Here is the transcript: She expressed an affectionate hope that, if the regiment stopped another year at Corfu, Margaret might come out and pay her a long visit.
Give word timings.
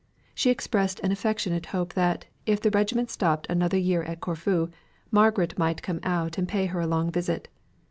She 0.33 0.49
expressed 0.49 0.99
an 1.01 1.11
affectionate 1.11 1.67
hope 1.67 1.93
that, 1.93 2.25
if 2.47 2.59
the 2.59 2.71
regiment 2.71 3.11
stopped 3.11 3.45
another 3.51 3.77
year 3.77 4.01
at 4.01 4.19
Corfu, 4.19 4.71
Margaret 5.11 5.59
might 5.59 5.83
come 5.83 5.99
out 6.01 6.39
and 6.39 6.47
pay 6.47 6.65
her 6.65 6.79
a 6.81 6.87
long 6.87 7.11
visit. 7.11 7.49